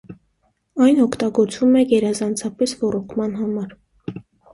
Այն 0.85 1.01
օգտագործվում 1.03 1.77
է 1.81 1.83
գերազանցապես 1.91 2.73
ոռոգման 2.81 3.37
համար։ 3.43 3.77